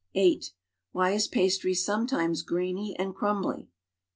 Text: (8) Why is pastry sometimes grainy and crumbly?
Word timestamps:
(8) 0.15 0.51
Why 0.93 1.11
is 1.11 1.27
pastry 1.27 1.75
sometimes 1.75 2.41
grainy 2.41 2.95
and 2.97 3.13
crumbly? 3.13 3.69